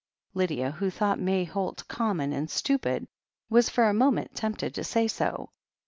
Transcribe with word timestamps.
Lydia, 0.33 0.71
who 0.71 0.89
thought 0.89 1.19
May 1.19 1.43
Holt 1.43 1.87
common 1.87 2.33
and 2.33 2.49
stupid, 2.49 3.07
was 3.51 3.69
for 3.69 3.83
a 3.87 3.93
moment 3.93 4.33
tempted 4.33 4.73
to 4.73 4.83
say 4.83 5.07
so. 5.07 5.51